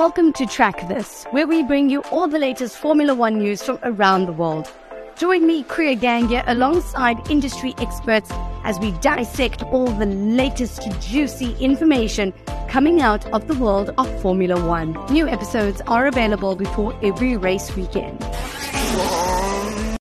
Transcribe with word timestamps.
Welcome 0.00 0.32
to 0.32 0.46
Track 0.46 0.88
This, 0.88 1.24
where 1.24 1.46
we 1.46 1.62
bring 1.62 1.90
you 1.90 2.00
all 2.10 2.26
the 2.26 2.38
latest 2.38 2.78
Formula 2.78 3.14
One 3.14 3.38
news 3.38 3.60
from 3.60 3.78
around 3.82 4.24
the 4.24 4.32
world. 4.32 4.72
Join 5.14 5.46
me, 5.46 5.62
Kriya 5.62 5.94
Gangiah, 6.00 6.42
alongside 6.46 7.30
industry 7.30 7.74
experts 7.76 8.30
as 8.64 8.78
we 8.78 8.92
dissect 9.02 9.62
all 9.64 9.88
the 9.88 10.06
latest 10.06 10.88
juicy 11.02 11.54
information 11.60 12.32
coming 12.66 13.02
out 13.02 13.26
of 13.34 13.46
the 13.46 13.54
world 13.56 13.90
of 13.98 14.22
Formula 14.22 14.58
One. 14.66 14.96
New 15.10 15.28
episodes 15.28 15.82
are 15.86 16.06
available 16.06 16.56
before 16.56 16.98
every 17.02 17.36
race 17.36 17.76
weekend. 17.76 18.18